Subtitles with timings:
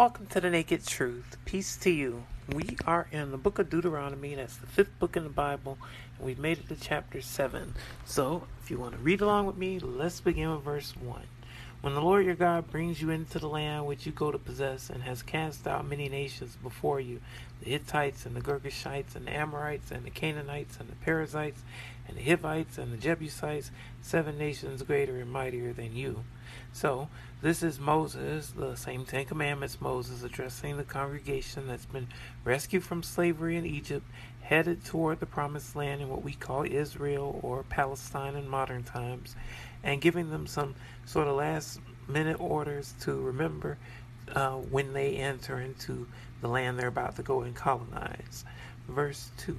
[0.00, 1.36] Welcome to the Naked Truth.
[1.44, 2.24] Peace to you.
[2.48, 4.34] We are in the book of Deuteronomy.
[4.34, 5.76] That's the fifth book in the Bible,
[6.16, 7.74] and we've made it to chapter 7.
[8.06, 11.20] So, if you want to read along with me, let's begin with verse 1.
[11.82, 14.88] When the Lord your God brings you into the land which you go to possess,
[14.88, 17.20] and has cast out many nations before you
[17.62, 21.60] the Hittites, and the Girgashites, and the Amorites, and the Canaanites, and the Perizzites,
[22.08, 23.70] and the Hivites, and the Jebusites,
[24.00, 26.24] seven nations greater and mightier than you.
[26.72, 27.08] So,
[27.42, 32.08] this is Moses, the same Ten Commandments Moses addressing the congregation that's been
[32.44, 34.06] rescued from slavery in Egypt,
[34.42, 39.34] headed toward the promised land in what we call Israel or Palestine in modern times
[39.82, 40.74] and giving them some
[41.06, 43.78] sort of last minute orders to remember
[44.34, 46.06] uh, when they enter into
[46.40, 48.44] the land they're about to go and colonize.
[48.88, 49.58] Verse 2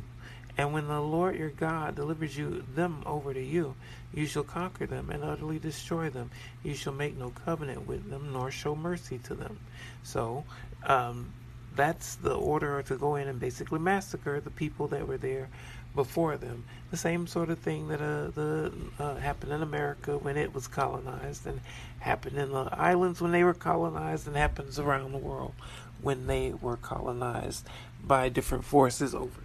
[0.58, 3.76] And when the Lord your God delivers you them over to you,
[4.14, 6.32] you shall conquer them and utterly destroy them.
[6.64, 9.60] You shall make no covenant with them, nor show mercy to them.
[10.04, 10.44] So,
[10.86, 11.34] um,
[11.76, 15.50] that's the order to go in and basically massacre the people that were there
[15.96, 16.66] before them.
[16.90, 20.68] The same sort of thing that uh, the uh, happened in America when it was
[20.68, 21.62] colonized, and
[22.00, 25.54] happened in the islands when they were colonized, and happens around the world
[26.02, 27.66] when they were colonized
[28.04, 29.42] by different forces over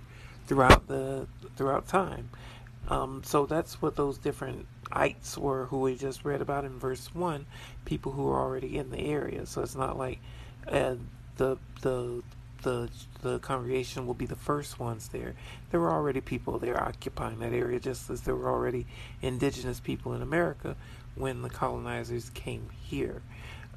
[0.47, 2.31] throughout the throughout time.
[2.89, 7.12] Um, so that's what those different ites were, who we just read about in verse
[7.15, 7.47] one,
[7.84, 9.47] people who are already in the area.
[9.47, 10.20] So it's not like
[10.69, 10.97] uh,
[11.37, 12.23] the the
[12.62, 12.89] the
[13.23, 15.34] the congregation will be the first ones there.
[15.70, 18.87] There were already people there occupying that area, just as there were already
[19.21, 20.77] indigenous people in America
[21.17, 23.23] when the colonizers came here.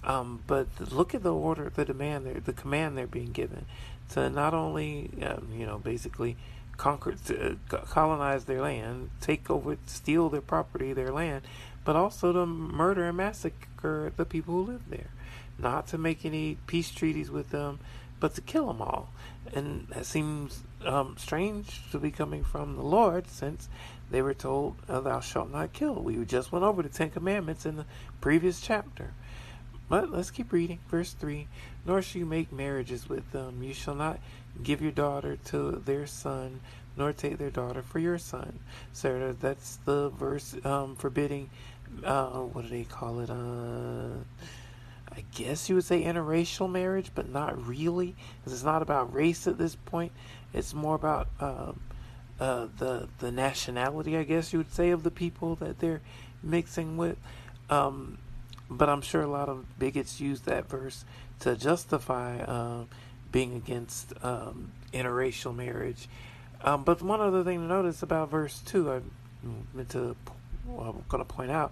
[0.04, 3.66] Um, but look at the order, the demand, there, the command they're being given
[4.12, 6.38] to not only, um, you know, basically
[6.80, 11.44] conquer, to, uh, colonize their land, take over, steal their property, their land,
[11.84, 15.12] but also to murder and massacre the people who live there.
[15.58, 17.80] Not to make any peace treaties with them,
[18.22, 19.10] but to kill them all.
[19.54, 23.68] And that seems um, strange to be coming from the Lord since
[24.10, 25.96] they were told, oh, Thou shalt not kill.
[25.96, 27.86] We just went over the Ten Commandments in the
[28.22, 29.12] previous chapter.
[29.90, 30.80] But let's keep reading.
[30.88, 31.48] Verse 3
[31.86, 33.64] Nor shall you make marriages with them.
[33.64, 34.20] You shall not
[34.64, 36.60] give your daughter to their son,
[36.98, 38.60] nor take their daughter for your son.
[38.94, 41.50] So that's the verse um, forbidding,
[42.04, 43.30] uh, what do they call it?
[43.30, 44.24] Uh,
[45.12, 49.48] I guess you would say interracial marriage, but not really, because it's not about race
[49.48, 50.12] at this point.
[50.54, 51.80] It's more about um,
[52.40, 56.02] uh, the the nationality, I guess you would say, of the people that they're
[56.44, 57.18] mixing with.
[57.70, 58.18] Um,
[58.70, 61.04] but I'm sure a lot of bigots use that verse
[61.40, 62.84] to justify uh,
[63.32, 66.08] being against um, interracial marriage.
[66.64, 69.02] Um, but one other thing to notice about verse two, I
[69.74, 70.16] meant to,
[70.66, 71.72] well, I'm going to point out,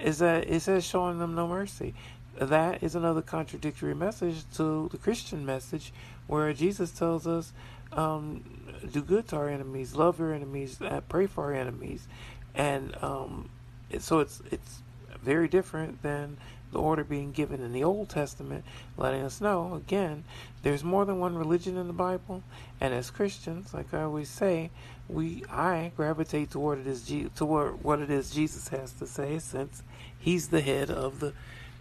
[0.00, 1.94] is that it says showing them no mercy
[2.38, 5.92] that is another contradictory message to the Christian message,
[6.26, 7.52] where Jesus tells us,
[7.92, 8.42] um,
[8.90, 12.08] "Do good to our enemies, love your enemies, uh, pray for our enemies,"
[12.54, 13.50] and um,
[13.98, 14.82] so it's it's
[15.22, 16.38] very different than
[16.72, 18.64] the order being given in the Old Testament,
[18.96, 20.24] letting us know again
[20.62, 22.42] there's more than one religion in the Bible,
[22.80, 24.70] and as Christians, like I always say,
[25.08, 29.82] we I gravitate toward it is toward what it is Jesus has to say, since
[30.18, 31.32] He's the head of the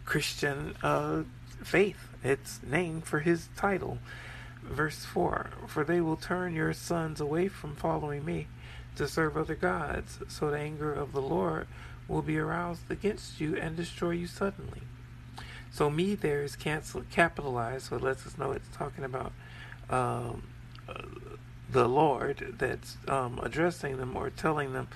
[0.06, 1.24] Christian uh,
[1.64, 2.10] faith.
[2.24, 4.00] It's named for his title.
[4.64, 8.48] Verse 4 For they will turn your sons away from following me
[8.96, 11.68] to serve other gods, so the anger of the Lord
[12.12, 14.82] will be aroused against you and destroy you suddenly.
[15.72, 19.32] So, me there is cancel, capitalized, so it lets us know it's talking about
[19.90, 20.44] um,
[20.88, 21.02] uh,
[21.70, 24.90] the Lord that's um, addressing them or telling them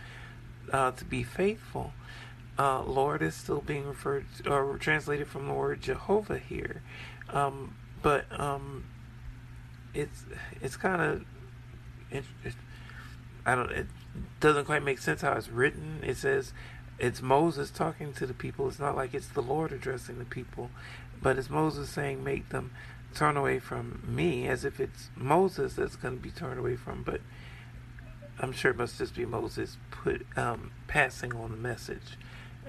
[0.72, 1.94] uh, to be faithful
[2.58, 6.81] uh, Lord is still being referred to, or translated from the word Jehovah here,
[7.30, 8.86] um, but um,
[9.94, 10.24] it's
[10.62, 11.25] it's kind of
[12.12, 12.54] it, it,
[13.46, 13.88] I don't it
[14.40, 16.00] doesn't quite make sense how it's written.
[16.02, 16.54] It says
[16.97, 18.67] it's Moses talking to the people.
[18.67, 20.69] It's not like it's the Lord addressing the people,
[21.22, 22.72] but it's Moses saying, "Make them
[23.13, 27.03] turn away from me," as if it's Moses that's going to be turned away from.
[27.03, 27.21] But
[28.39, 32.18] I'm sure it must just be Moses put um, passing on the message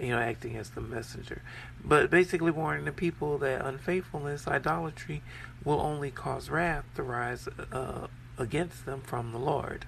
[0.01, 1.43] you know, acting as the messenger.
[1.85, 5.23] But basically warning the people that unfaithfulness, idolatry,
[5.65, 8.07] will only cause wrath to rise uh,
[8.39, 9.87] against them from the Lord.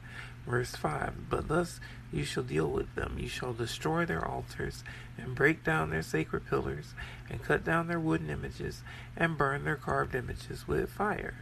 [0.49, 1.79] Verse 5 But thus
[2.11, 3.19] you shall deal with them.
[3.19, 4.83] You shall destroy their altars,
[5.19, 6.95] and break down their sacred pillars,
[7.29, 8.83] and cut down their wooden images,
[9.15, 11.35] and burn their carved images with fire.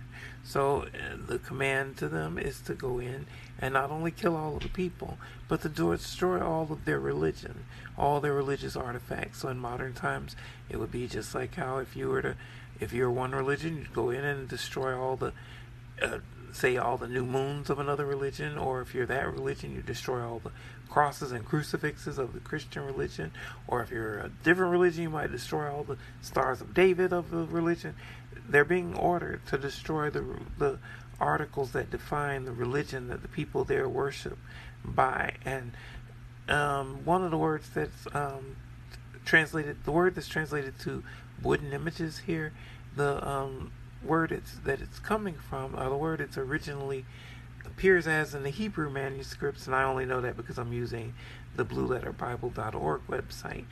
[0.42, 3.26] So uh, the command to them is to go in
[3.60, 7.64] and not only kill all of the people, but to destroy all of their religion,
[7.96, 9.42] all their religious artifacts.
[9.42, 10.34] So in modern times,
[10.68, 12.36] it would be just like how if you were to
[12.80, 15.32] if you're one religion, you'd go in and destroy all the,
[16.02, 16.18] uh,
[16.52, 20.26] say, all the new moons of another religion, or if you're that religion, you destroy
[20.26, 20.52] all the
[20.88, 23.32] crosses and crucifixes of the Christian religion,
[23.66, 27.30] or if you're a different religion, you might destroy all the stars of David of
[27.30, 27.94] the religion.
[28.48, 30.24] They're being ordered to destroy the
[30.58, 30.78] the
[31.18, 34.38] articles that define the religion that the people there worship
[34.84, 35.72] by, and
[36.48, 38.56] um, one of the words that's um,
[39.24, 41.02] translated, the word that's translated to
[41.42, 42.52] wooden images here,
[42.94, 43.72] the um,
[44.06, 47.04] word it's, that it's coming from, or the word it's originally
[47.64, 51.14] appears as in the Hebrew manuscripts, and I only know that because I'm using
[51.56, 53.64] the blueletterbible.org website,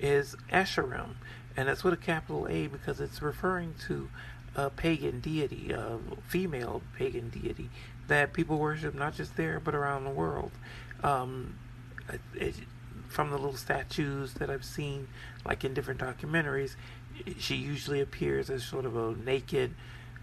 [0.00, 1.14] is Asherim.
[1.56, 4.08] And that's with a capital A because it's referring to
[4.56, 7.70] a pagan deity, a female pagan deity
[8.08, 10.50] that people worship not just there but around the world.
[11.02, 11.56] Um,
[12.34, 12.54] it,
[13.08, 15.08] from the little statues that I've seen,
[15.44, 16.76] like in different documentaries,
[17.38, 19.74] she usually appears as sort of a naked,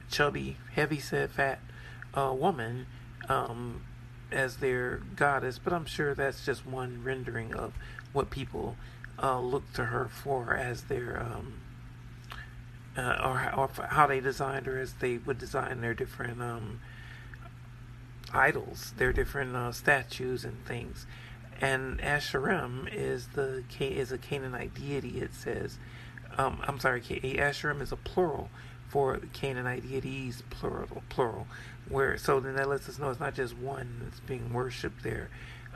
[0.09, 1.59] chubby, heavy-set, fat
[2.13, 2.85] uh, woman
[3.29, 3.81] um,
[4.31, 5.59] as their goddess.
[5.59, 7.73] But I'm sure that's just one rendering of
[8.13, 8.75] what people
[9.21, 11.53] uh, look to her for as their um,
[12.97, 16.79] uh, or, or, how they designed her as they would design their different um,
[18.33, 21.05] idols, their different uh, statues and things
[21.59, 25.19] and Asherim is the is a Canaanite deity.
[25.19, 25.77] It says,
[26.37, 28.49] um, I'm sorry, Asherim is a plural
[28.89, 31.47] for Canaanite deities, plural, plural.
[31.89, 35.29] Where so then that lets us know it's not just one that's being worshipped there.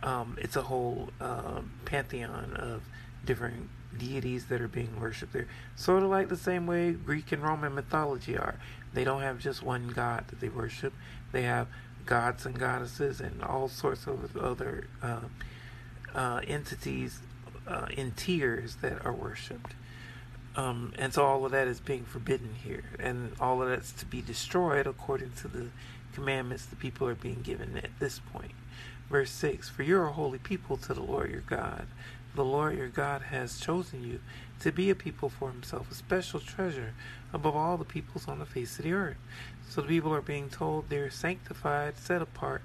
[0.03, 2.83] Um, it's a whole uh, pantheon of
[3.25, 5.47] different deities that are being worshipped there.
[5.75, 8.55] Sort of like the same way Greek and Roman mythology are.
[8.93, 10.93] They don't have just one god that they worship.
[11.31, 11.67] They have
[12.05, 14.87] gods and goddesses and all sorts of other.
[15.01, 15.21] Uh,
[16.13, 17.19] uh, entities
[17.67, 19.73] uh, in tiers that are worshipped.
[20.55, 22.83] Um, and so all of that is being forbidden here.
[22.99, 25.67] And all of that's to be destroyed according to the
[26.13, 28.51] commandments the people are being given at this point.
[29.09, 31.87] Verse 6 For you are a holy people to the Lord your God.
[32.35, 34.19] The Lord your God has chosen you
[34.61, 36.93] to be a people for himself, a special treasure
[37.33, 39.17] above all the peoples on the face of the earth.
[39.69, 42.61] So the people are being told they're sanctified, set apart,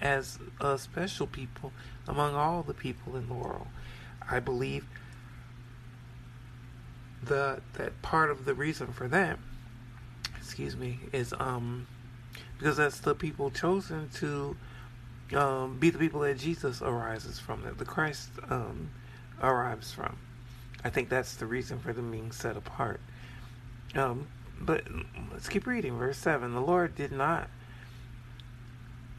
[0.00, 1.72] as a special people
[2.08, 3.66] among all the people in the world.
[4.30, 4.86] I believe
[7.24, 9.38] the that part of the reason for that,
[10.38, 11.86] excuse me, is um
[12.58, 14.56] because that's the people chosen to
[15.34, 18.90] um, be the people that Jesus arises from, that the Christ um,
[19.42, 20.18] arrives from.
[20.84, 23.00] I think that's the reason for them being set apart.
[23.94, 24.28] Um,
[24.60, 24.84] but
[25.32, 25.98] let's keep reading.
[25.98, 27.48] Verse 7 The Lord did not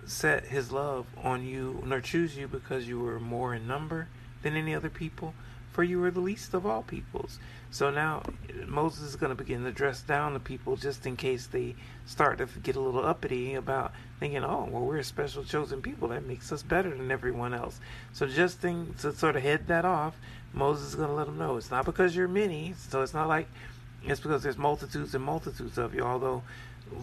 [0.06, 4.07] set his love on you, nor choose you because you were more in number
[4.44, 5.33] than any other people,
[5.71, 7.39] for you were the least of all peoples.
[7.69, 8.23] So now
[8.68, 11.75] Moses is going to begin to dress down the people just in case they
[12.06, 16.09] start to get a little uppity about thinking, oh, well, we're a special chosen people.
[16.09, 17.79] That makes us better than everyone else.
[18.12, 20.18] So just to sort of head that off,
[20.53, 23.29] Moses is going to let them know it's not because you're many, so it's not
[23.29, 23.47] like
[24.03, 26.44] it's because there's multitudes and multitudes of you, although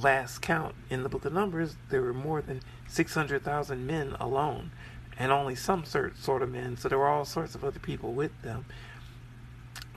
[0.03, 4.71] last count in the book of Numbers, there were more than 600,000 men alone,
[5.19, 8.43] and only some sort of men, so there were all sorts of other people with
[8.43, 8.65] them.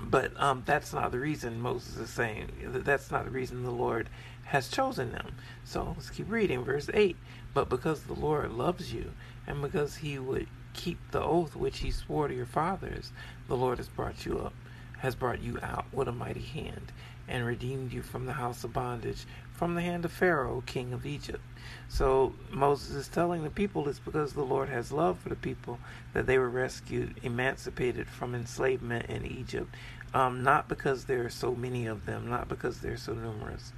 [0.01, 4.09] But um, that's not the reason Moses is saying, that's not the reason the Lord
[4.45, 5.35] has chosen them.
[5.63, 7.15] So let's keep reading, verse 8.
[7.53, 9.11] But because the Lord loves you,
[9.45, 13.11] and because he would keep the oath which he swore to your fathers,
[13.47, 14.53] the Lord has brought you up,
[14.99, 16.91] has brought you out with a mighty hand,
[17.27, 21.05] and redeemed you from the house of bondage, from the hand of Pharaoh, king of
[21.05, 21.43] Egypt.
[21.89, 25.79] So Moses is telling the people it's because the Lord has love for the people
[26.13, 29.73] that they were rescued, emancipated from enslavement in Egypt.
[30.13, 33.71] Um, not because there are so many of them, not because they're so numerous.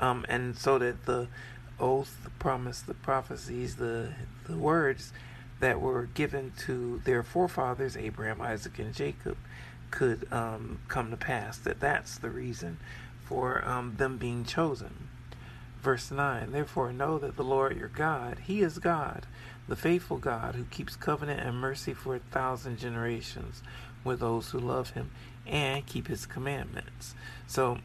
[0.00, 1.28] Um, and so that the
[1.80, 4.12] oath, the promise, the prophecies, the,
[4.46, 5.12] the words
[5.60, 9.36] that were given to their forefathers, Abraham, Isaac, and Jacob,
[9.90, 11.58] could um, come to pass.
[11.58, 12.78] That that's the reason
[13.24, 15.07] for um, them being chosen.
[15.82, 19.26] Verse 9 Therefore know that the Lord your God, He is God,
[19.68, 23.62] the faithful God, who keeps covenant and mercy for a thousand generations
[24.04, 25.10] with those who love Him
[25.46, 27.14] and keep His commandments.
[27.46, 27.78] So,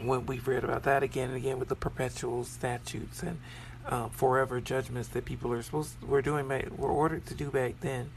[0.00, 3.38] when we've read about that again and again with the perpetual statutes and
[3.86, 7.80] uh, forever judgments that people are supposed to, were doing were ordered to do back
[7.80, 8.10] then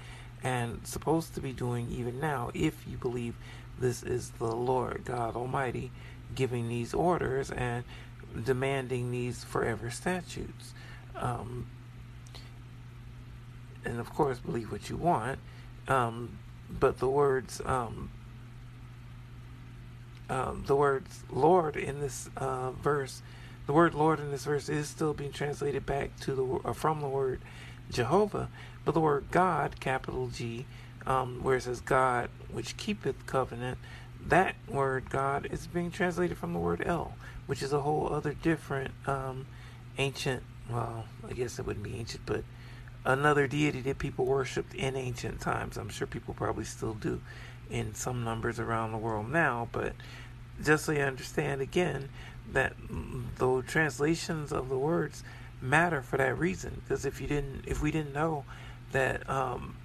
[0.44, 3.36] and supposed to be doing even now if you believe
[3.80, 5.92] this is the Lord God Almighty
[6.36, 7.84] giving these orders and
[8.42, 10.74] demanding these forever statutes.
[11.16, 11.68] Um,
[13.86, 15.40] and of course, believe what you want.
[15.88, 16.38] Um,
[16.70, 18.10] but the words um,
[20.30, 23.22] um, the word Lord in this uh, verse,
[23.68, 27.02] the word Lord in this verse is still being translated back to the uh, from
[27.02, 27.42] the word
[27.92, 28.50] Jehovah,
[28.86, 30.66] but the word God, capital G,
[31.06, 33.78] um, where it says God, which keepeth covenant,
[34.28, 37.14] that word God is being translated from the word El,
[37.46, 39.46] which is a whole other different um,
[39.98, 40.44] ancient.
[40.70, 42.44] Well, I guess it wouldn't be ancient, but
[43.06, 45.78] another deity that people worshipped in ancient times.
[45.78, 47.22] I'm sure people probably still do
[47.70, 49.94] in some numbers around the world now, but
[50.64, 52.10] just so you understand again
[52.52, 52.74] that
[53.38, 55.24] the translations of the words
[55.62, 56.82] matter for that reason.
[56.84, 58.46] Because if you didn't, if we didn't know
[58.92, 59.76] that um,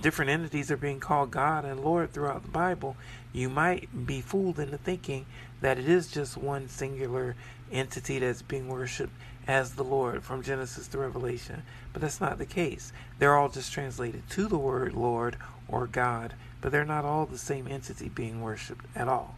[0.00, 2.96] different entities are being called God and Lord throughout the Bible,
[3.32, 5.26] you might be fooled into thinking
[5.60, 7.36] that it is just one singular
[7.70, 9.12] entity that's being worshipped
[9.46, 11.62] as the Lord from Genesis to Revelation.
[11.92, 12.92] But that's not the case.
[13.18, 15.36] They're all just translated to the word Lord
[15.68, 19.36] or God, but they're not all the same entity being worshipped at all.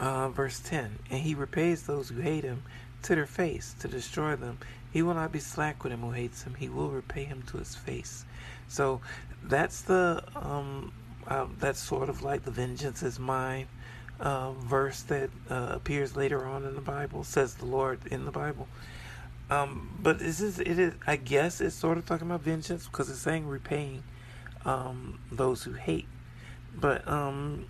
[0.00, 2.62] Uh, verse 10 And he repays those who hate him
[3.02, 4.58] to their face to destroy them.
[4.92, 6.54] He will not be slack with him who hates him.
[6.54, 8.24] He will repay him to his face.
[8.68, 9.00] So
[9.42, 10.92] that's the um,
[11.26, 13.68] uh, that's sort of like the vengeance is mine
[14.20, 18.30] uh, verse that uh, appears later on in the Bible, says the Lord in the
[18.30, 18.68] Bible.
[19.50, 23.10] Um, but this is it is I guess it's sort of talking about vengeance because
[23.10, 24.02] it's saying repaying
[24.64, 26.06] um, those who hate.
[26.74, 27.66] But um,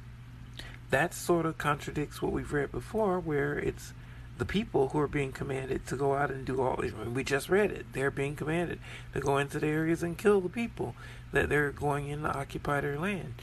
[0.90, 3.94] that sort of contradicts what we've read before, where it's
[4.38, 6.82] the people who are being commanded to go out and do all.
[7.12, 7.86] We just read it.
[7.92, 8.80] They're being commanded
[9.12, 10.94] to go into the areas and kill the people
[11.32, 13.34] that they're going in to occupy their land.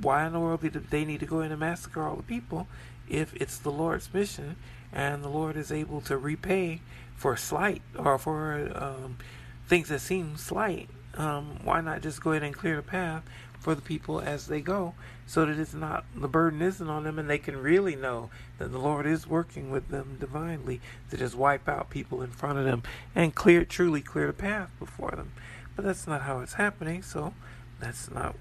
[0.00, 2.66] Why in the world do they need to go in and massacre all the people
[3.08, 4.56] if it's the Lord's mission
[4.92, 6.80] and the Lord is able to repay
[7.16, 9.18] for slight or for um,
[9.68, 10.88] things that seem slight?
[11.14, 13.22] Um, why not just go ahead and clear the path
[13.58, 14.94] for the people as they go
[15.30, 18.72] so that it's not the burden isn't on them and they can really know that
[18.72, 22.64] the Lord is working with them divinely to just wipe out people in front of
[22.64, 22.82] them
[23.14, 25.30] and clear truly clear the path before them.
[25.76, 27.32] But that's not how it's happening, so
[27.78, 28.34] that's not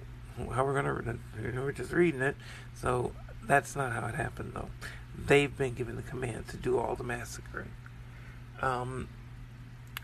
[0.51, 2.35] how we're gonna we're just reading it.
[2.73, 3.11] So
[3.43, 4.69] that's not how it happened though.
[5.15, 7.69] They've been given the command to do all the massacring.
[8.63, 9.09] Um,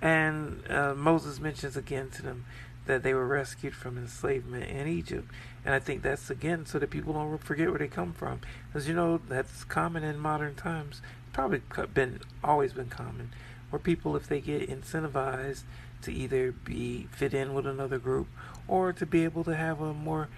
[0.03, 2.45] and uh, Moses mentions again to them
[2.85, 5.29] that they were rescued from enslavement in Egypt.
[5.63, 8.41] And I think that's again so that people don't forget where they come from.
[8.73, 11.01] As you know, that's common in modern times.
[11.33, 11.61] Probably
[11.93, 13.31] been always been common,
[13.69, 15.63] where people, if they get incentivized
[16.03, 18.27] to either be fit in with another group
[18.67, 20.29] or to be able to have a more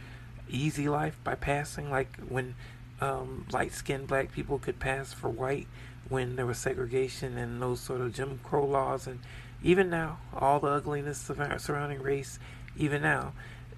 [0.50, 2.56] easy life by passing, like when
[3.02, 5.68] um, light-skinned black people could pass for white
[6.10, 9.20] when there was segregation and those sort of Jim Crow laws and
[9.64, 12.40] even now, all the ugliness of our surrounding race,
[12.78, 13.34] even now,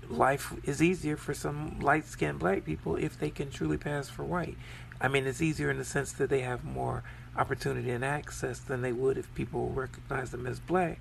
[0.09, 4.23] life is easier for some light skinned black people if they can truly pass for
[4.23, 4.57] white.
[4.99, 7.03] I mean, it's easier in the sense that they have more
[7.37, 10.99] opportunity and access than they would if people recognize them as black.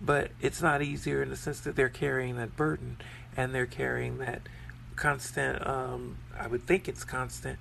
[0.00, 2.98] But it's not easier in the sense that they're carrying that burden
[3.36, 4.42] and they're carrying that
[4.96, 7.58] constant, um, I would think it's constant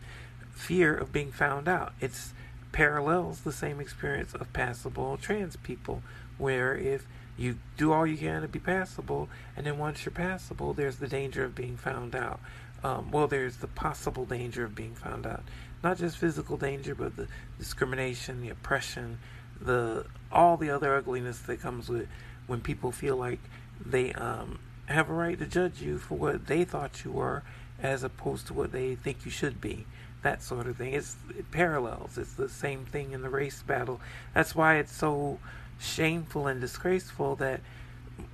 [0.51, 1.93] fear of being found out.
[2.01, 2.33] It's
[2.71, 6.03] parallels the same experience of passable trans people
[6.37, 7.05] where if
[7.37, 11.07] you do all you can to be passable, and then once you're passable, there's the
[11.07, 12.39] danger of being found out.
[12.83, 15.43] Um, well, there's the possible danger of being found out.
[15.83, 17.27] Not just physical danger, but the
[17.59, 19.19] discrimination, the oppression,
[19.61, 22.07] the all the other ugliness that comes with
[22.47, 23.39] when people feel like
[23.83, 27.43] they um, have a right to judge you for what they thought you were,
[27.81, 29.85] as opposed to what they think you should be.
[30.23, 30.93] That sort of thing.
[30.93, 32.17] It's it parallels.
[32.17, 34.01] It's the same thing in the race battle.
[34.33, 35.39] That's why it's so
[35.79, 37.61] shameful and disgraceful that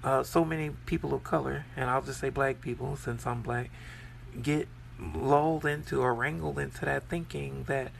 [0.03, 3.69] uh, so many people of color, and I'll just say black people since I'm black,
[4.41, 4.67] get
[5.00, 7.91] lulled into or wrangled into that thinking that,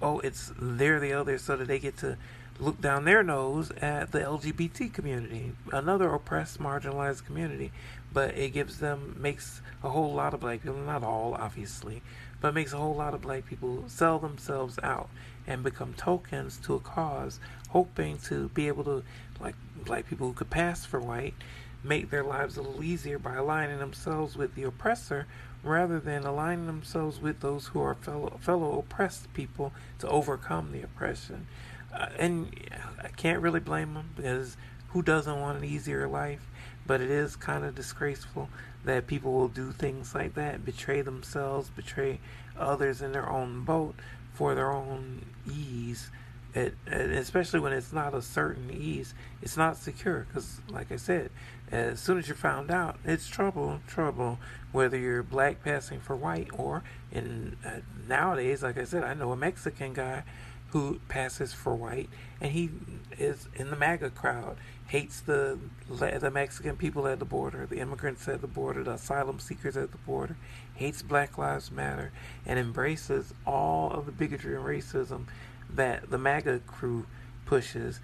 [0.00, 2.16] oh, it's they're the other, so that they get to
[2.62, 7.72] look down their nose at the LGBT community, another oppressed, marginalized community.
[8.12, 12.02] But it gives them, makes a whole lot of black people, not all, obviously,
[12.40, 15.08] but makes a whole lot of black people sell themselves out
[15.46, 17.40] and become tokens to a cause,
[17.70, 19.02] hoping to be able to,
[19.40, 21.34] like black people who could pass for white,
[21.82, 25.26] make their lives a little easier by aligning themselves with the oppressor
[25.64, 30.82] rather than aligning themselves with those who are fellow, fellow oppressed people to overcome the
[30.82, 31.46] oppression.
[31.92, 32.54] Uh, and
[33.02, 34.56] I can't really blame them because
[34.88, 36.48] who doesn't want an easier life?
[36.86, 38.48] But it is kind of disgraceful
[38.84, 42.18] that people will do things like that, betray themselves, betray
[42.58, 43.94] others in their own boat
[44.34, 46.10] for their own ease,
[46.54, 50.26] it, especially when it's not a certain ease, it's not secure.
[50.28, 51.30] Because, like I said,
[51.70, 54.38] as soon as you're found out, it's trouble, trouble.
[54.72, 59.32] Whether you're black passing for white, or in uh, nowadays, like I said, I know
[59.32, 60.24] a Mexican guy
[60.72, 62.08] who passes for white,
[62.40, 62.70] and he
[63.18, 64.56] is in the MAGA crowd,
[64.88, 69.38] hates the the Mexican people at the border, the immigrants at the border, the asylum
[69.38, 70.36] seekers at the border,
[70.74, 72.10] hates Black Lives Matter,
[72.46, 75.26] and embraces all of the bigotry and racism
[75.68, 77.06] that the MAGA crew
[77.44, 78.00] pushes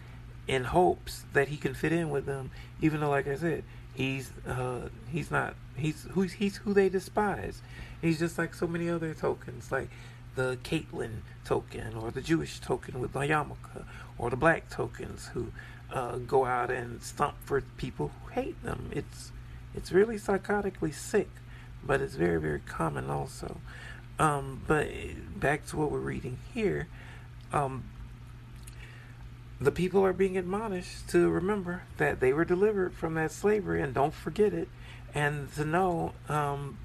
[0.47, 2.51] in hopes that he can fit in with them,
[2.83, 7.63] even though, like I said, he's uh, he's not he's who he's who they despise.
[8.03, 9.89] He's just like so many other tokens, like
[10.35, 13.85] the Caitlin token or the Jewish token with the yarmulke,
[14.17, 15.53] or the black tokens who
[15.93, 18.91] uh, go out and stomp for people who hate them.
[18.93, 19.33] It's
[19.75, 21.29] it's really psychotically sick,
[21.85, 23.61] but it's very very common also.
[24.19, 24.89] Um, but
[25.39, 26.89] back to what we're reading here
[27.53, 27.85] um,
[29.61, 33.95] the people are being admonished to remember that they were delivered from that slavery and
[33.95, 34.69] don't forget it
[35.15, 36.79] and to know um,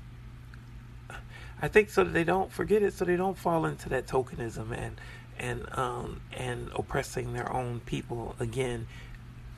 [1.64, 4.72] i think so that they don't forget it so they don't fall into that tokenism
[4.78, 5.02] and
[5.40, 8.86] and um, and oppressing their own people again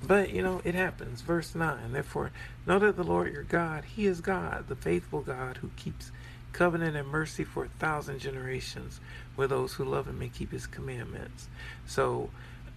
[0.01, 2.31] but you know it happens verse 9 therefore
[2.65, 6.11] know that the lord your god he is god the faithful god who keeps
[6.55, 9.01] covenant and mercy for a thousand generations
[9.35, 11.49] with those who love him and keep his commandments.
[11.85, 12.29] So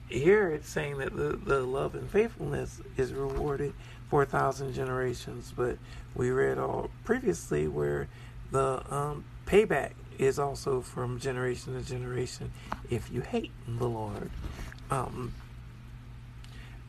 [0.09, 3.73] here it's saying that the, the love and faithfulness is rewarded
[4.11, 5.79] for a thousand generations, but
[6.17, 8.09] we read all previously where
[8.51, 12.51] the um, payback is also from generation to generation
[12.91, 14.31] if you hate the Lord.
[14.91, 15.35] Um,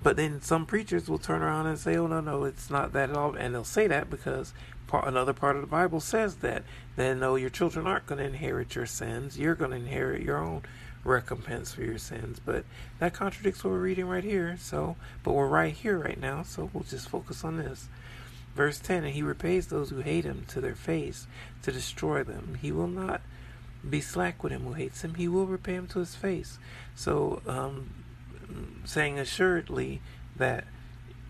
[0.01, 3.09] but then some preachers will turn around and say, "Oh no, no, it's not that
[3.09, 4.53] at all," and they'll say that because
[4.89, 6.63] part, another part of the Bible says that.
[6.95, 9.37] Then, no, your children aren't going to inherit your sins.
[9.37, 10.63] You're going to inherit your own
[11.03, 12.41] recompense for your sins.
[12.43, 12.65] But
[12.99, 14.57] that contradicts what we're reading right here.
[14.59, 17.87] So, but we're right here right now, so we'll just focus on this.
[18.59, 21.27] Verse 10 And he repays those who hate him to their face
[21.61, 22.57] to destroy them.
[22.61, 23.21] He will not
[23.89, 26.59] be slack with him who hates him, he will repay him to his face.
[26.93, 28.03] So, um,
[28.83, 30.01] saying assuredly
[30.35, 30.65] that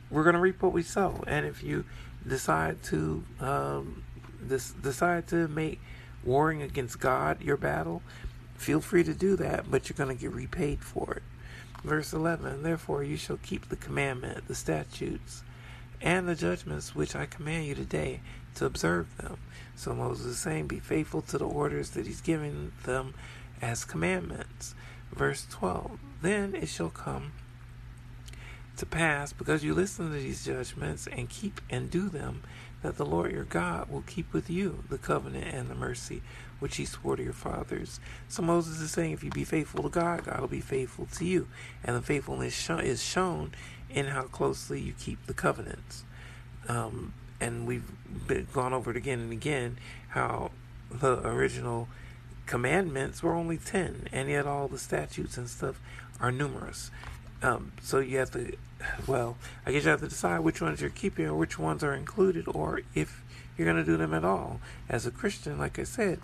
[0.10, 1.23] we're going to reap what we sow.
[1.27, 1.86] And if you
[2.27, 4.01] decide to um,
[4.41, 5.80] this, decide to make
[6.23, 8.01] warring against God your battle,
[8.56, 11.23] feel free to do that, but you're going to get repaid for it.
[11.84, 15.43] Verse 11 Therefore you shall keep the commandment, the statutes,
[16.01, 18.21] and the judgments which I command you today
[18.55, 19.38] to observe them.
[19.75, 23.13] So Moses is saying, Be faithful to the orders that he's given them
[23.62, 24.75] as commandments.
[25.12, 27.31] Verse 12 Then it shall come
[28.77, 32.43] to pass, because you listen to these judgments and keep and do them,
[32.81, 36.21] that the Lord your God will keep with you the covenant and the mercy
[36.59, 37.99] which he swore to your fathers.
[38.27, 41.25] So Moses is saying, if you be faithful to God, God will be faithful to
[41.25, 41.47] you.
[41.83, 43.51] And the faithfulness is shown
[43.89, 46.04] in how closely you keep the covenants.
[46.67, 47.89] Um, and we've
[48.28, 49.78] been, gone over it again and again
[50.10, 50.52] how
[50.91, 51.88] the original
[52.45, 55.80] commandments were only 10, and yet all the statutes and stuff
[56.19, 56.91] are numerous.
[57.41, 58.58] Um, so you have to,
[59.08, 61.93] well, I guess you have to decide which ones you're keeping or which ones are
[61.93, 63.23] included, or if
[63.56, 64.60] you're going to do them at all.
[64.89, 66.19] As a Christian, like I said,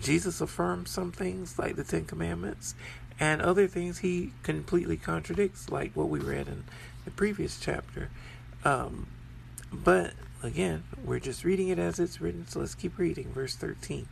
[0.00, 2.74] Jesus affirms some things like the Ten Commandments,
[3.20, 6.64] and other things he completely contradicts, like what we read in
[7.08, 8.10] the previous chapter.
[8.66, 9.06] Um,
[9.72, 13.32] but again, we're just reading it as it's written, so let's keep reading.
[13.32, 14.06] Verse 13.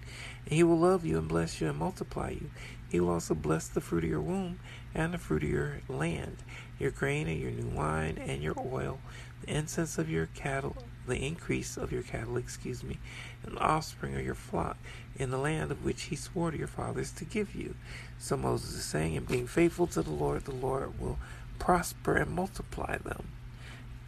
[0.46, 2.50] And he will love you and bless you and multiply you.
[2.88, 4.60] He will also bless the fruit of your womb
[4.94, 6.38] and the fruit of your land,
[6.78, 8.98] your grain and your new wine and your oil,
[9.42, 12.98] the incense of your cattle, the increase of your cattle, excuse me,
[13.44, 14.78] and the offspring of your flock
[15.16, 17.74] in the land of which he swore to your fathers to give you.
[18.18, 21.18] So Moses is saying, and being faithful to the Lord, the Lord will
[21.58, 23.28] prosper and multiply them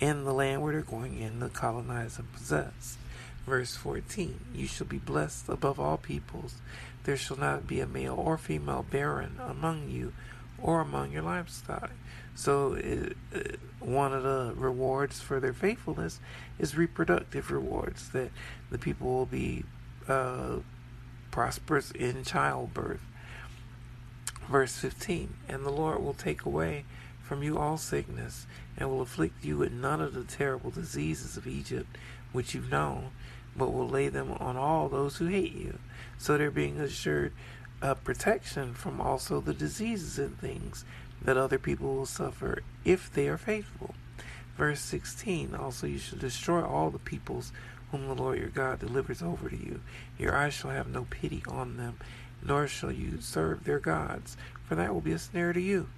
[0.01, 2.97] in the land where they're going in to colonize and possess.
[3.47, 6.57] Verse 14 You shall be blessed above all peoples.
[7.05, 10.13] There shall not be a male or female barren among you
[10.61, 11.91] or among your livestock.
[12.35, 16.21] So, it, it, one of the rewards for their faithfulness
[16.59, 18.31] is reproductive rewards, that
[18.71, 19.65] the people will be
[20.09, 20.59] uh,
[21.31, 23.01] prosperous in childbirth.
[24.49, 26.85] Verse 15 And the Lord will take away
[27.29, 28.47] from you all sickness,
[28.79, 31.99] and will afflict you with none of the terrible diseases of Egypt
[32.33, 33.11] which you've known,
[33.55, 35.79] but will lay them on all those who hate you.
[36.17, 37.35] So they're being assured
[37.83, 40.87] of protection from also the diseases and things
[41.21, 43.95] that other people will suffer if they are faithful.
[44.57, 47.53] Verse 16 Also, you shall destroy all the peoples
[47.91, 49.81] whom the Lord your God delivers over to you.
[50.19, 51.99] Your eyes shall have no pity on them,
[52.43, 55.89] nor shall you serve their gods, for that will be a snare to you.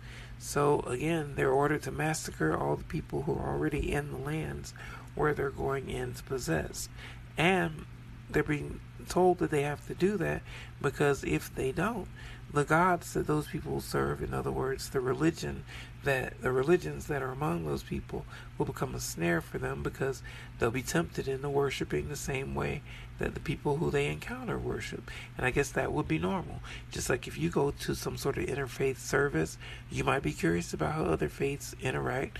[0.41, 4.73] So again, they're ordered to massacre all the people who are already in the lands
[5.15, 6.89] where they're going in to possess.
[7.37, 7.85] And
[8.31, 10.41] they're being told that they have to do that
[10.81, 12.09] because if they don't,
[12.53, 15.63] the gods that those people serve, in other words, the religion
[16.05, 18.25] that the religions that are among those people
[18.57, 20.23] will become a snare for them because
[20.59, 22.83] they'll be tempted into worshiping the same way
[23.19, 25.11] that the people who they encounter worship.
[25.37, 26.61] And I guess that would be normal.
[26.91, 29.59] Just like if you go to some sort of interfaith service,
[29.91, 32.39] you might be curious about how other faiths interact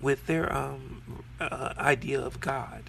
[0.00, 1.02] with their um,
[1.40, 2.84] uh, idea of God.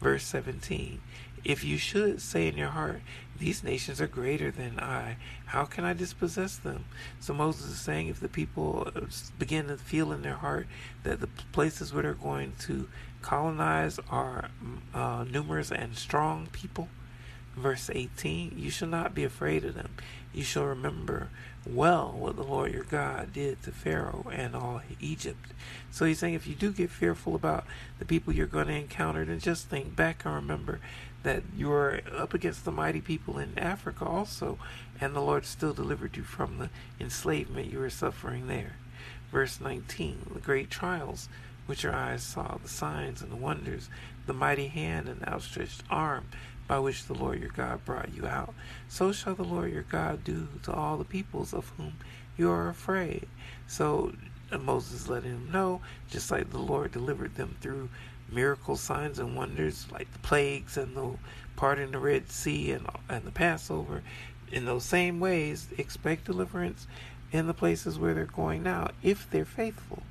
[0.00, 1.00] Verse 17
[1.44, 3.02] If you should say in your heart,
[3.38, 6.86] These nations are greater than I, how can I dispossess them?
[7.20, 9.02] So Moses is saying if the people uh,
[9.38, 10.66] begin to feel in their heart
[11.04, 12.88] that the places where they're going to
[13.22, 14.50] colonize are
[14.92, 16.88] uh, numerous and strong people,
[17.56, 19.90] verse 18, you shall not be afraid of them.
[20.32, 21.30] You shall remember
[21.66, 25.52] well what the Lord your God did to Pharaoh and all Egypt.
[25.90, 27.64] So he's saying if you do get fearful about
[27.98, 30.80] the people you're going to encounter, then just think back and remember
[31.22, 34.58] that you're up against the mighty people in Africa also,
[35.00, 38.76] and the Lord still delivered you from the enslavement you were suffering there.
[39.30, 41.28] Verse 19 The great trials
[41.66, 43.90] which your eyes saw, the signs and the wonders,
[44.26, 46.26] the mighty hand and outstretched arm
[46.66, 48.54] by which the Lord your God brought you out.
[48.88, 51.94] So shall the Lord your God do to all the peoples of whom
[52.36, 53.26] you are afraid.
[53.66, 54.12] So
[54.52, 57.88] uh, Moses let him know, just like the Lord delivered them through
[58.30, 61.14] miracle signs and wonders, like the plagues and the
[61.56, 64.02] part in the Red Sea and, and the Passover.
[64.50, 66.86] In those same ways, expect deliverance
[67.32, 70.02] in the places where they're going now, if they're faithful.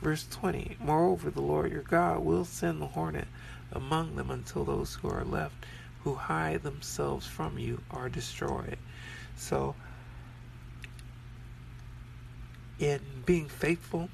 [0.00, 3.28] Verse 20 Moreover, the Lord your God will send the hornet
[3.70, 5.64] among them until those who are left
[6.04, 8.78] who hide themselves from you are destroyed.
[9.36, 9.74] So,
[12.78, 14.08] in being faithful,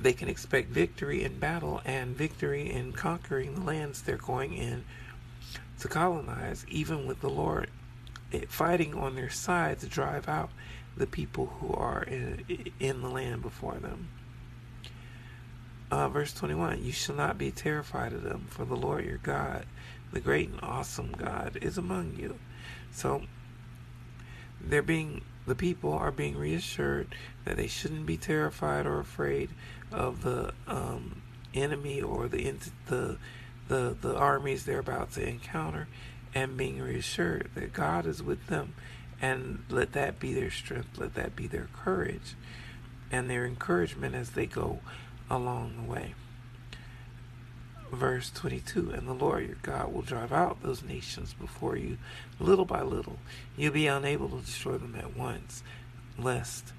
[0.00, 4.84] they can expect victory in battle and victory in conquering the lands they're going in
[5.80, 7.70] to colonize, even with the Lord
[8.48, 10.50] fighting on their side to drive out
[10.96, 12.44] the people who are in,
[12.80, 14.08] in the land before them.
[15.90, 19.66] Uh, verse 21 You shall not be terrified of them, for the Lord your God
[20.12, 22.38] the great and awesome God is among you.
[22.92, 23.22] So
[24.60, 29.50] they're being the people are being reassured that they shouldn't be terrified or afraid
[29.92, 31.22] of the um,
[31.54, 32.52] enemy or the
[32.86, 33.16] the
[33.68, 35.88] the the armies they're about to encounter,
[36.34, 38.74] and being reassured that God is with them,
[39.20, 42.34] and let that be their strength, let that be their courage,
[43.10, 44.80] and their encouragement as they go
[45.30, 46.14] along the way.
[47.92, 51.98] Verse 22 And the Lord your God will drive out those nations before you
[52.38, 53.18] little by little.
[53.56, 55.62] You'll be unable to destroy them at once,
[56.18, 56.72] lest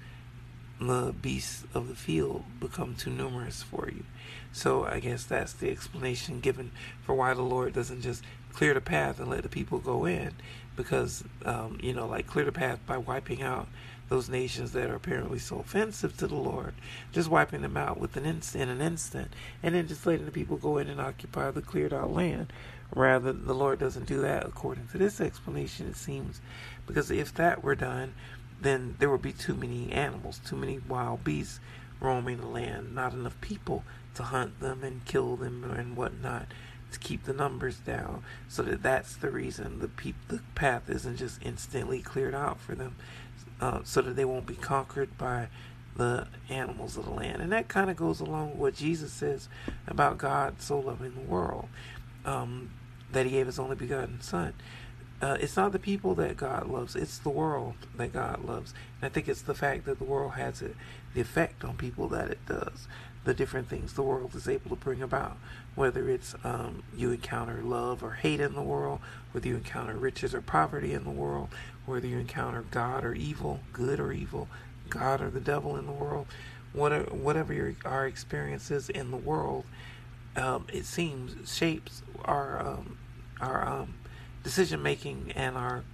[0.80, 4.04] the beasts of the field become too numerous for you.
[4.52, 6.70] So I guess that's the explanation given
[7.02, 10.32] for why the Lord doesn't just clear the path and let the people go in,
[10.76, 13.68] because um, you know, like clear the path by wiping out
[14.08, 16.74] those nations that are apparently so offensive to the Lord,
[17.12, 20.32] just wiping them out with an instant, in an instant, and then just letting the
[20.32, 22.52] people go in and occupy the cleared out land.
[22.94, 26.40] Rather, the Lord doesn't do that according to this explanation, it seems,
[26.86, 28.14] because if that were done,
[28.60, 31.60] then there would be too many animals, too many wild beasts
[32.00, 36.46] roaming the land, not enough people to hunt them and kill them and whatnot
[36.92, 38.22] to keep the numbers down.
[38.48, 42.74] So that that's the reason the pe- the path isn't just instantly cleared out for
[42.74, 42.96] them
[43.60, 45.48] uh, so that they won't be conquered by
[45.96, 47.42] the animals of the land.
[47.42, 49.48] And that kind of goes along with what Jesus says
[49.86, 51.68] about God so loving the world,
[52.24, 52.70] um,
[53.12, 54.54] that He gave His only begotten Son.
[55.20, 58.72] Uh, it's not the people that God loves, it's the world that God loves.
[59.00, 60.76] And I think it's the fact that the world has it,
[61.14, 62.86] the effect on people that it does,
[63.24, 65.36] the different things the world is able to bring about.
[65.74, 69.00] Whether it's um, you encounter love or hate in the world,
[69.32, 71.48] whether you encounter riches or poverty in the world,
[71.84, 74.48] whether you encounter God or evil, good or evil,
[74.88, 76.26] God or the devil in the world,
[76.72, 79.64] whatever, whatever your, our experiences in the world,
[80.36, 82.97] um, it seems shapes our um,
[83.40, 83.94] our um,
[84.42, 85.84] decision making and our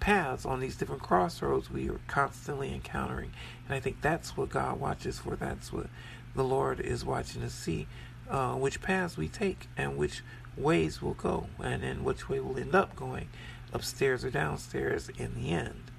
[0.00, 3.32] paths on these different crossroads we are constantly encountering.
[3.66, 5.36] And I think that's what God watches for.
[5.36, 5.86] That's what
[6.34, 7.86] the Lord is watching to see
[8.28, 10.22] uh, which paths we take and which
[10.56, 13.28] ways we'll go, and in which way we'll end up going
[13.72, 15.90] upstairs or downstairs in the end.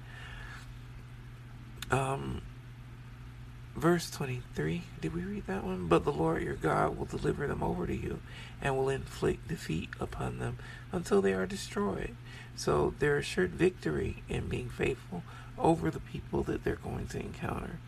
[1.90, 2.42] Um,
[3.78, 5.86] Verse 23, did we read that one?
[5.86, 8.18] But the Lord your God will deliver them over to you
[8.60, 10.58] and will inflict defeat upon them
[10.90, 12.16] until they are destroyed.
[12.56, 15.22] So they're assured victory in being faithful
[15.56, 17.78] over the people that they're going to encounter.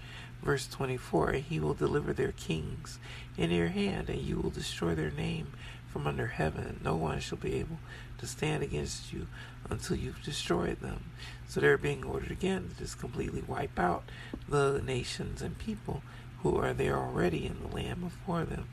[0.44, 3.00] Verse 24, and he will deliver their kings
[3.36, 5.48] in your hand, and you will destroy their name
[5.92, 6.78] from under heaven.
[6.84, 7.80] No one shall be able
[8.18, 9.26] to stand against you
[9.68, 11.02] until you've destroyed them.
[11.50, 14.04] So they're being ordered again to just completely wipe out
[14.48, 16.00] the nations and people
[16.44, 18.68] who are there already in the land before them,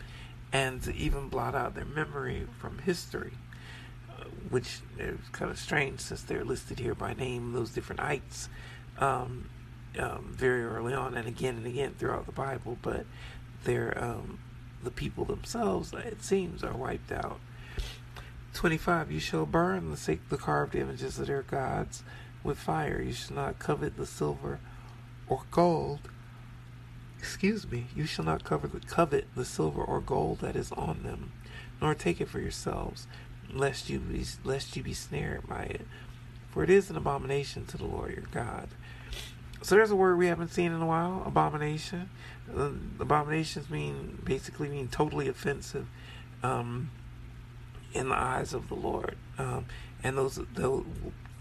[0.53, 3.33] and to even blot out their memory from history.
[4.11, 8.47] Uh, which is kind of strange since they're listed here by name, those different ites,
[8.99, 9.49] um,
[9.97, 13.07] um, very early on and again and again throughout the Bible, but
[13.63, 14.37] they're um,
[14.83, 17.39] the people themselves, it seems, are wiped out.
[18.53, 19.11] 25.
[19.11, 22.03] You shall burn the, the carved images of their gods
[22.43, 23.01] with fire.
[23.01, 24.59] You shall not covet the silver
[25.27, 25.99] or gold.
[27.19, 27.87] Excuse me.
[27.95, 31.31] You shall not cover the, covet the silver or gold that is on them,
[31.81, 33.07] nor take it for yourselves,
[33.51, 35.87] lest you be lest you be snared by it.
[36.51, 38.69] For it is an abomination to the Lord your God.
[39.61, 42.09] So there's a word we haven't seen in a while, abomination.
[42.55, 42.69] Uh,
[42.99, 45.87] abominations mean basically mean totally offensive
[46.43, 46.91] um,
[47.93, 49.65] in the eyes of the Lord, um,
[50.03, 50.85] and those, those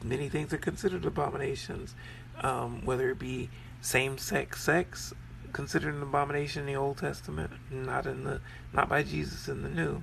[0.03, 1.95] many things are considered abominations,
[2.41, 5.15] um, whether it be same-sex sex
[5.53, 8.41] considered an abomination in the Old Testament, not in the
[8.73, 10.03] not by Jesus in the New,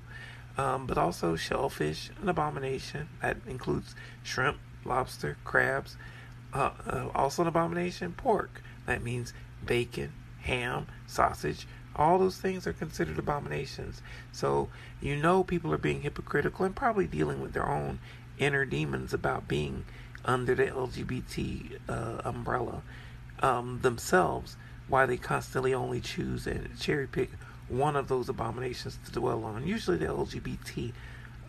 [0.58, 5.97] um, but also shellfish, an abomination that includes shrimp, lobster, crabs.
[6.53, 8.62] Uh, uh, also an abomination, pork.
[8.86, 9.34] That means
[9.65, 14.01] bacon, ham, sausage, all those things are considered abominations.
[14.32, 14.69] So
[15.01, 17.99] you know people are being hypocritical and probably dealing with their own
[18.38, 19.86] inner demons about being
[20.26, 22.82] under the LGBT uh, umbrella
[23.41, 24.58] um, themselves.
[24.88, 27.32] Why they constantly only choose and cherry pick
[27.69, 29.65] one of those abominations to dwell on.
[29.65, 30.93] Usually the LGBT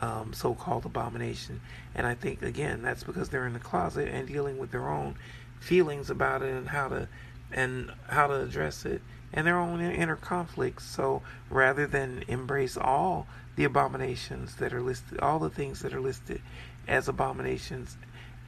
[0.01, 1.61] um, so-called abomination,
[1.95, 5.17] and I think again that's because they're in the closet and dealing with their own
[5.61, 7.09] feelings about it and how to
[7.53, 9.01] and how to address it
[9.33, 10.85] and their own inner conflicts.
[10.85, 16.01] So rather than embrace all the abominations that are listed, all the things that are
[16.01, 16.41] listed
[16.87, 17.97] as abominations,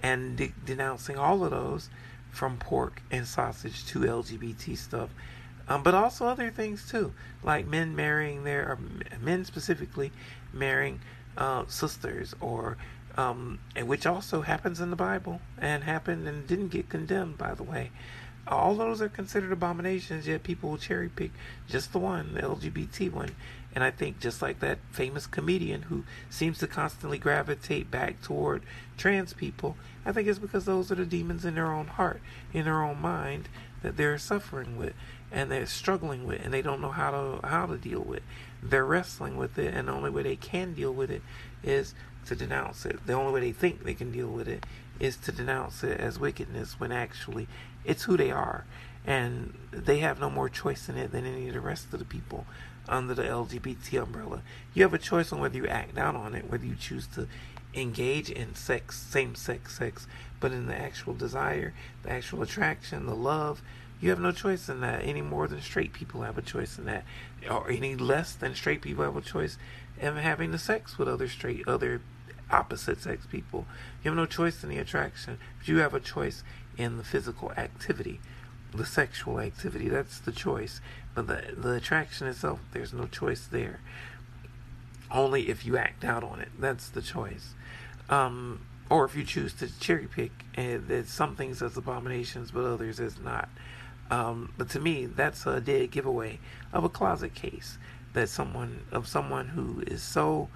[0.03, 1.89] and de- denouncing all of those
[2.31, 5.11] from pork and sausage to LGBT stuff,
[5.69, 8.79] um, but also other things too, like men marrying their,
[9.21, 10.13] men specifically
[10.53, 11.01] marrying
[11.37, 12.77] uh, sisters or
[13.17, 17.63] um, which also happens in the Bible and happened and didn't get condemned, by the
[17.63, 17.91] way.
[18.49, 21.33] All those are considered abominations, yet people will cherry pick
[21.69, 23.31] just the one, the LGBT one.
[23.75, 28.63] And I think just like that famous comedian who seems to constantly gravitate back toward
[28.97, 32.23] trans people, I think it's because those are the demons in their own heart,
[32.55, 33.49] in their own mind
[33.83, 34.95] that they're suffering with
[35.31, 38.23] and they're struggling with and they don't know how to how to deal with.
[38.63, 41.23] They're wrestling with it and the only way they can deal with it
[41.63, 41.95] is
[42.27, 43.07] to denounce it.
[43.07, 44.65] The only way they think they can deal with it
[44.99, 47.47] is to denounce it as wickedness when actually
[47.87, 48.65] it's who they are.
[49.07, 52.05] And they have no more choice in it than any of the rest of the
[52.05, 52.45] people
[52.89, 54.43] under the LGBT umbrella.
[54.75, 57.29] You have a choice on whether you act out on it, whether you choose to
[57.75, 60.07] engage in sex, same sex sex,
[60.41, 63.63] but in the actual desire, the actual attraction, the love,
[64.01, 66.85] you have no choice in that any more than straight people have a choice in
[66.85, 67.05] that,
[67.49, 69.57] or any less than straight people have a choice
[69.99, 72.03] in having the sex with other straight, other
[72.51, 73.67] opposite sex people.
[74.03, 76.43] You have no choice in the attraction, but you have a choice
[76.77, 78.21] in the physical activity,
[78.75, 79.89] the sexual activity.
[79.89, 80.81] That's the choice.
[81.15, 83.81] But the the attraction itself, there's no choice there.
[85.11, 86.49] Only if you act out on it.
[86.59, 87.55] That's the choice.
[88.09, 92.65] Um, or if you choose to cherry pick, and there's some things as abominations, but
[92.65, 93.49] others as not.
[94.11, 96.39] Um, but to me, that's a dead giveaway
[96.73, 97.79] of a closet case
[98.13, 100.49] that someone of someone who is so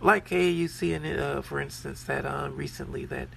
[0.00, 3.28] like hey you see in it uh, for instance that um, recently that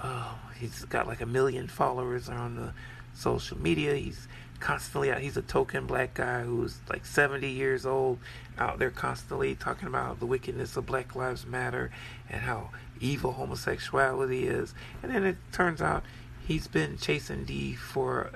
[0.00, 2.72] uh, he's got like a million followers on the
[3.14, 3.94] social media.
[3.94, 4.28] He's
[4.58, 8.18] constantly out he's a token black guy who's like 70 years old
[8.58, 11.90] out there constantly talking about the wickedness of black lives matter
[12.30, 14.74] and how evil homosexuality is.
[15.02, 16.04] And then it turns out
[16.46, 18.30] he's been chasing d for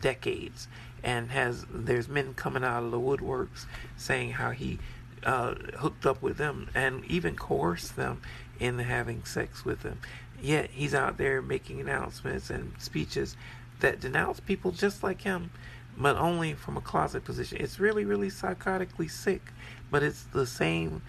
[0.00, 0.68] decades
[1.02, 4.78] and has there's men coming out of the woodworks saying how he
[5.24, 8.20] uh, hooked up with them and even coerced them
[8.60, 9.98] into having sex with them.
[10.40, 13.36] Yet he's out there making announcements and speeches
[13.80, 15.50] that denounce people just like him,
[15.96, 17.58] but only from a closet position.
[17.60, 19.52] It's really, really psychotically sick,
[19.90, 21.02] but it's the same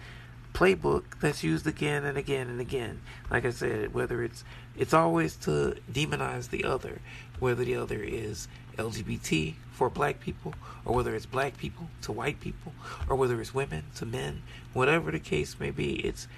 [0.56, 3.02] playbook that's used again and again and again.
[3.30, 4.42] Like I said, whether it's
[4.76, 7.00] it's always to demonize the other,
[7.38, 12.40] whether the other is LGBT for black people, or whether it's black people to white
[12.40, 12.72] people,
[13.08, 16.28] or whether it's women to men, whatever the case may be, it's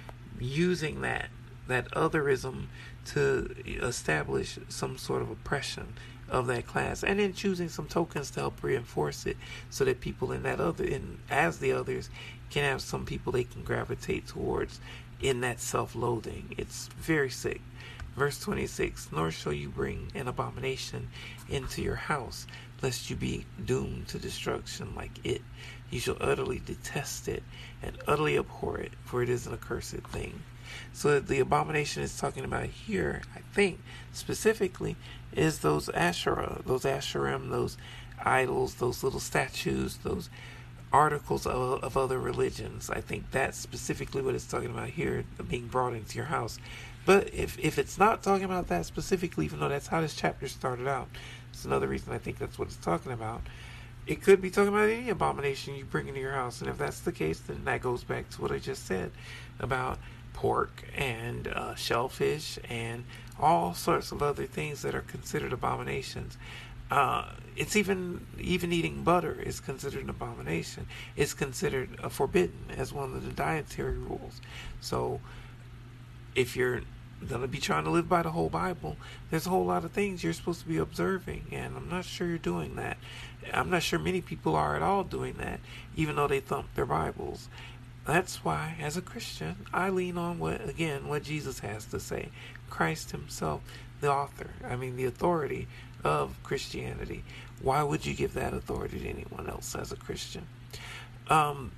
[0.40, 1.28] using that
[1.66, 2.66] that otherism
[3.04, 5.92] to establish some sort of oppression
[6.28, 9.37] of that class and then choosing some tokens to help reinforce it
[9.70, 12.11] so that people in that other in as the others
[12.50, 14.80] can have some people they can gravitate towards
[15.20, 16.54] in that self-loathing.
[16.56, 17.61] It's very sick
[18.18, 21.09] verse 26 nor shall you bring an abomination
[21.48, 22.46] into your house
[22.83, 25.42] lest you be doomed to destruction like it
[25.90, 27.42] you shall utterly detest it
[27.83, 30.42] and utterly abhor it for it is an accursed thing
[30.92, 33.81] so the abomination is talking about here, I think,
[34.12, 34.96] specifically,
[35.33, 37.76] is those Asherah, those Asherim, those
[38.24, 40.28] idols, those little statues, those
[40.92, 42.90] articles of, of other religions.
[42.90, 46.59] I think that's specifically what it's talking about here, being brought into your house.
[47.09, 50.47] But if if it's not talking about that specifically, even though that's how this chapter
[50.47, 51.09] started out,
[51.51, 53.40] it's another reason I think that's what it's talking about.
[54.07, 57.01] It could be talking about any abomination you bring into your house, and if that's
[57.01, 59.11] the case, then that goes back to what I just said
[59.59, 59.99] about
[60.35, 63.05] pork and uh, shellfish and
[63.40, 66.37] all sorts of other things that are considered abominations.
[66.90, 70.87] Uh, it's even even eating butter is considered an abomination.
[71.16, 74.42] It's considered forbidden as one of the dietary rules.
[74.83, 75.21] So,
[76.35, 76.83] if you're
[77.26, 78.96] going to be trying to live by the whole Bible,
[79.31, 82.26] there's a whole lot of things you're supposed to be observing, and I'm not sure
[82.26, 82.96] you're doing that.
[83.52, 85.61] I'm not sure many people are at all doing that,
[85.96, 87.48] even though they thump their Bibles.
[88.07, 92.31] That's why, as a Christian, I lean on what, again, what Jesus has to say.
[92.70, 93.61] Christ Himself,
[94.00, 95.68] the author, I mean, the authority
[96.04, 97.24] of Christianity.
[97.61, 100.46] Why would you give that authority to anyone else as a Christian?
[101.28, 101.72] Um,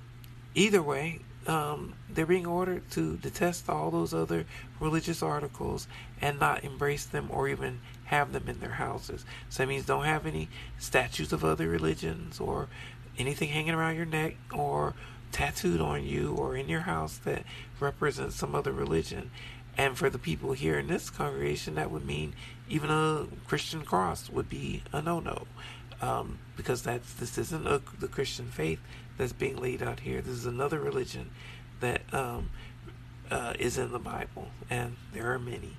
[0.55, 4.45] either way, um, they're being ordered to detest all those other
[4.79, 5.87] religious articles
[6.21, 9.25] and not embrace them or even have them in their houses.
[9.49, 12.67] So that means don't have any statues of other religions or
[13.17, 14.93] anything hanging around your neck or
[15.31, 17.43] tattooed on you or in your house that
[17.79, 19.31] represents some other religion.
[19.77, 22.33] And for the people here in this congregation, that would mean
[22.69, 25.47] even a Christian cross would be a no-no,
[26.01, 28.79] um, because that's this isn't a, the Christian faith
[29.21, 30.19] that's being laid out here.
[30.19, 31.29] This is another religion
[31.79, 32.49] that um,
[33.29, 35.77] uh, is in the Bible, and there are many.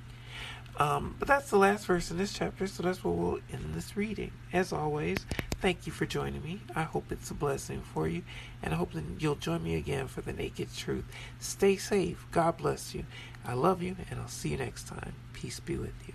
[0.77, 3.97] Um, but that's the last verse in this chapter, so that's what we'll end this
[3.97, 4.31] reading.
[4.53, 5.27] As always,
[5.61, 6.61] thank you for joining me.
[6.77, 8.23] I hope it's a blessing for you,
[8.63, 11.05] and I hope that you'll join me again for the naked truth.
[11.41, 12.25] Stay safe.
[12.31, 13.07] God bless you.
[13.45, 15.15] I love you, and I'll see you next time.
[15.33, 16.15] Peace be with you.